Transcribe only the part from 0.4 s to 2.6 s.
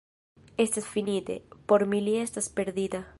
Estas finite: por mi li estas